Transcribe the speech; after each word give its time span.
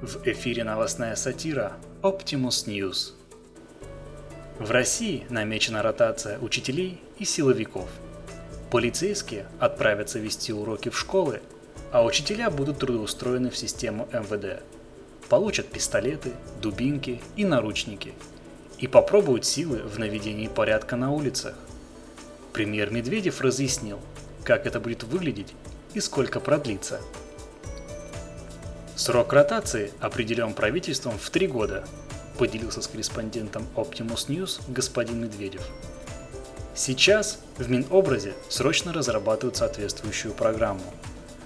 В 0.00 0.26
эфире 0.26 0.64
новостная 0.64 1.14
сатира 1.14 1.74
Optimus 2.00 2.64
News. 2.64 3.12
В 4.58 4.70
России 4.70 5.26
намечена 5.28 5.82
ротация 5.82 6.38
учителей 6.38 6.98
и 7.18 7.26
силовиков. 7.26 7.86
Полицейские 8.70 9.44
отправятся 9.58 10.18
вести 10.18 10.54
уроки 10.54 10.88
в 10.88 10.98
школы, 10.98 11.42
а 11.92 12.02
учителя 12.02 12.48
будут 12.48 12.78
трудоустроены 12.78 13.50
в 13.50 13.58
систему 13.58 14.08
МВД. 14.10 14.62
Получат 15.28 15.66
пистолеты, 15.68 16.32
дубинки 16.62 17.20
и 17.36 17.44
наручники. 17.44 18.14
И 18.78 18.86
попробуют 18.86 19.44
силы 19.44 19.82
в 19.82 19.98
наведении 19.98 20.48
порядка 20.48 20.96
на 20.96 21.12
улицах. 21.12 21.56
Премьер 22.54 22.90
Медведев 22.90 23.42
разъяснил, 23.42 24.00
как 24.44 24.66
это 24.66 24.80
будет 24.80 25.02
выглядеть 25.02 25.52
и 25.92 26.00
сколько 26.00 26.40
продлится– 26.40 27.02
Срок 29.00 29.32
ротации 29.32 29.92
определен 29.98 30.52
правительством 30.52 31.16
в 31.18 31.30
три 31.30 31.46
года, 31.46 31.84
поделился 32.36 32.82
с 32.82 32.86
корреспондентом 32.86 33.66
Optimus 33.74 34.26
News 34.28 34.60
господин 34.68 35.22
Медведев. 35.22 35.66
Сейчас 36.74 37.38
в 37.56 37.70
Минобразе 37.70 38.34
срочно 38.50 38.92
разрабатывают 38.92 39.56
соответствующую 39.56 40.34
программу. 40.34 40.82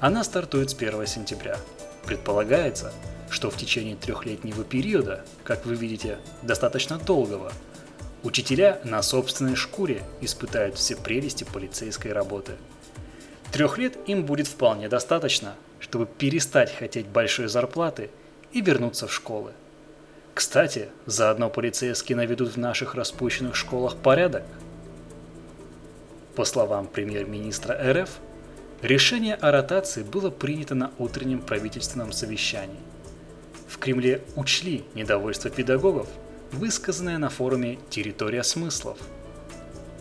Она 0.00 0.24
стартует 0.24 0.70
с 0.70 0.74
1 0.74 1.06
сентября. 1.06 1.58
Предполагается, 2.06 2.90
что 3.28 3.50
в 3.50 3.56
течение 3.58 3.96
трехлетнего 3.96 4.64
периода, 4.64 5.22
как 5.44 5.66
вы 5.66 5.74
видите, 5.74 6.16
достаточно 6.40 6.96
долгого, 6.96 7.52
учителя 8.22 8.80
на 8.82 9.02
собственной 9.02 9.56
шкуре 9.56 10.02
испытают 10.22 10.78
все 10.78 10.96
прелести 10.96 11.44
полицейской 11.44 12.14
работы. 12.14 12.52
Трех 13.52 13.76
лет 13.76 13.98
им 14.06 14.24
будет 14.24 14.48
вполне 14.48 14.88
достаточно, 14.88 15.54
чтобы 15.78 16.06
перестать 16.06 16.74
хотеть 16.74 17.06
большой 17.06 17.48
зарплаты 17.48 18.08
и 18.50 18.62
вернуться 18.62 19.06
в 19.06 19.12
школы. 19.12 19.52
Кстати, 20.32 20.88
заодно 21.04 21.50
полицейские 21.50 22.16
наведут 22.16 22.54
в 22.54 22.56
наших 22.56 22.94
распущенных 22.94 23.54
школах 23.54 23.96
порядок. 23.96 24.44
По 26.34 26.46
словам 26.46 26.86
премьер-министра 26.86 27.78
РФ, 27.92 28.08
решение 28.80 29.34
о 29.34 29.52
ротации 29.52 30.02
было 30.02 30.30
принято 30.30 30.74
на 30.74 30.90
утреннем 30.98 31.42
правительственном 31.42 32.12
совещании. 32.12 32.80
В 33.68 33.76
Кремле 33.76 34.22
учли 34.34 34.84
недовольство 34.94 35.50
педагогов, 35.50 36.08
высказанное 36.52 37.18
на 37.18 37.28
форуме 37.28 37.78
«Территория 37.90 38.44
смыслов». 38.44 38.96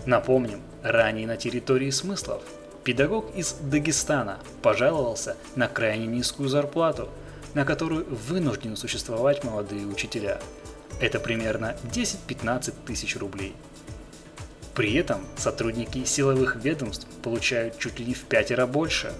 Напомним, 0.06 0.62
ранее 0.84 1.28
на 1.28 1.36
территории 1.36 1.90
смыслов– 1.90 2.44
Педагог 2.84 3.36
из 3.36 3.54
Дагестана 3.62 4.40
пожаловался 4.64 5.38
на 5.56 5.68
крайне 5.68 6.08
низкую 6.08 6.50
зарплату, 6.50 7.10
на 7.54 7.64
которую 7.64 8.08
вынуждены 8.10 8.76
существовать 8.76 9.44
молодые 9.44 9.86
учителя. 9.86 10.40
Это 11.00 11.20
примерно 11.20 11.76
10-15 11.84 12.74
тысяч 12.88 13.16
рублей. 13.18 13.54
При 14.74 14.96
этом 14.96 15.22
сотрудники 15.38 16.06
силовых 16.06 16.56
ведомств 16.56 17.06
получают 17.22 17.78
чуть 17.78 18.00
ли 18.00 18.06
не 18.06 18.14
в 18.16 18.24
пятеро 18.24 18.66
больше. 18.66 19.14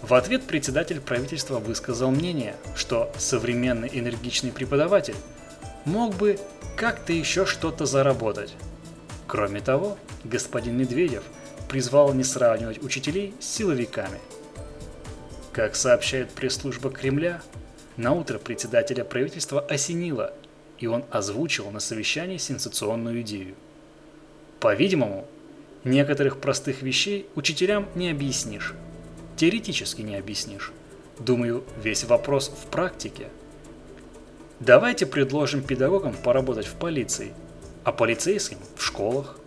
В 0.00 0.14
ответ 0.14 0.44
председатель 0.44 1.00
правительства 1.00 1.58
высказал 1.58 2.10
мнение, 2.10 2.56
что 2.76 3.12
современный 3.18 3.90
энергичный 3.92 4.52
преподаватель 4.52 5.16
мог 5.84 6.14
бы 6.14 6.38
как-то 6.76 7.12
еще 7.12 7.44
что-то 7.44 7.84
заработать. 7.84 8.54
Кроме 9.26 9.60
того, 9.60 9.98
господин 10.24 10.78
Медведев– 10.78 11.24
призвал 11.74 12.14
не 12.14 12.22
сравнивать 12.22 12.80
учителей 12.84 13.34
с 13.40 13.46
силовиками. 13.46 14.20
Как 15.52 15.74
сообщает 15.74 16.30
пресс-служба 16.30 16.88
Кремля, 16.88 17.42
на 17.96 18.12
утро 18.12 18.38
председателя 18.38 19.02
правительства 19.02 19.60
осенило, 19.60 20.32
и 20.78 20.86
он 20.86 21.04
озвучил 21.10 21.68
на 21.72 21.80
совещании 21.80 22.36
сенсационную 22.36 23.22
идею. 23.22 23.56
По-видимому, 24.60 25.26
некоторых 25.82 26.38
простых 26.38 26.80
вещей 26.82 27.26
учителям 27.34 27.88
не 27.96 28.08
объяснишь. 28.08 28.74
Теоретически 29.34 30.02
не 30.02 30.14
объяснишь. 30.14 30.70
Думаю, 31.18 31.64
весь 31.82 32.04
вопрос 32.04 32.50
в 32.50 32.66
практике. 32.66 33.30
Давайте 34.60 35.06
предложим 35.06 35.60
педагогам 35.60 36.14
поработать 36.14 36.66
в 36.66 36.74
полиции, 36.74 37.34
а 37.82 37.90
полицейским 37.90 38.58
в 38.76 38.84
школах. 38.84 39.40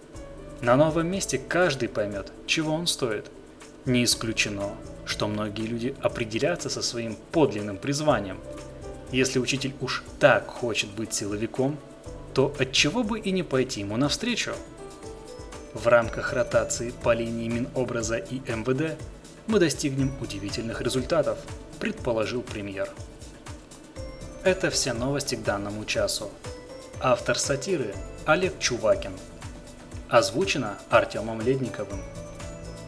На 0.62 0.76
новом 0.76 1.08
месте 1.08 1.38
каждый 1.38 1.88
поймет, 1.88 2.32
чего 2.48 2.74
он 2.74 2.88
стоит. 2.88 3.30
Не 3.86 4.04
исключено, 4.04 4.72
что 5.06 5.28
многие 5.28 5.68
люди 5.68 5.96
определятся 6.02 6.70
со 6.70 6.82
своим 6.82 7.16
подлинным 7.32 7.78
призванием. 7.78 8.40
Если 9.12 9.38
учитель 9.38 9.76
уж 9.82 10.04
так 10.20 10.48
хочет 10.48 10.90
быть 10.90 11.14
силовиком, 11.14 11.78
то 12.34 12.54
от 12.58 12.72
чего 12.72 13.04
бы 13.04 13.20
и 13.20 13.32
не 13.32 13.44
пойти 13.44 13.82
ему 13.82 13.98
навстречу? 13.98 14.54
В 15.74 15.86
рамках 15.88 16.34
ротации 16.34 16.92
по 17.04 17.14
линии 17.14 17.48
Минобраза 17.48 18.18
и 18.18 18.40
МВД 18.40 19.00
мы 19.46 19.60
достигнем 19.60 20.12
удивительных 20.20 20.82
результатов, 20.82 21.38
предположил 21.80 22.42
премьер. 22.42 22.90
Это 24.44 24.72
все 24.72 24.94
новости 24.94 25.36
к 25.36 25.44
данному 25.44 25.86
часу. 25.86 26.32
Автор 27.00 27.38
сатиры 27.38 27.94
Олег 28.26 28.58
Чувакин– 28.60 29.14
Озвучено 30.10 30.78
Артемом 30.90 31.42
Ледниковым. 31.42 32.00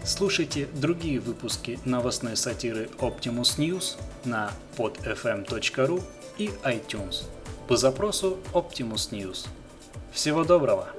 Слушайте 0.05 0.67
другие 0.73 1.19
выпуски 1.19 1.77
новостной 1.83 2.37
сатиры 2.37 2.89
Optimus 2.99 3.57
News 3.57 3.97
на 4.23 4.51
podfm.ru 4.77 6.01
и 6.37 6.47
iTunes 6.63 7.25
по 7.67 7.75
запросу 7.75 8.37
Optimus 8.53 9.11
News. 9.11 9.47
Всего 10.13 10.45
доброго! 10.45 10.98